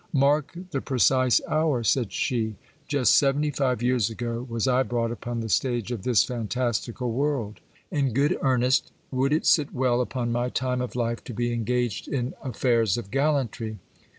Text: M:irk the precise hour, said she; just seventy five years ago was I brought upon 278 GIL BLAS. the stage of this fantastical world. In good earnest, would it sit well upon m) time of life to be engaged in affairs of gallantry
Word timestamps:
M:irk 0.15 0.57
the 0.71 0.81
precise 0.81 1.41
hour, 1.47 1.83
said 1.83 2.11
she; 2.11 2.55
just 2.87 3.13
seventy 3.15 3.51
five 3.51 3.83
years 3.83 4.09
ago 4.09 4.43
was 4.49 4.67
I 4.67 4.81
brought 4.81 5.11
upon 5.11 5.35
278 5.35 5.35
GIL 5.35 5.37
BLAS. 5.43 5.53
the 5.53 5.53
stage 5.53 5.91
of 5.91 6.01
this 6.03 6.23
fantastical 6.23 7.11
world. 7.11 7.59
In 7.91 8.11
good 8.11 8.35
earnest, 8.41 8.91
would 9.11 9.31
it 9.31 9.45
sit 9.45 9.75
well 9.75 10.01
upon 10.01 10.35
m) 10.35 10.49
time 10.53 10.81
of 10.81 10.95
life 10.95 11.23
to 11.25 11.35
be 11.35 11.53
engaged 11.53 12.07
in 12.07 12.33
affairs 12.41 12.97
of 12.97 13.11
gallantry 13.11 13.77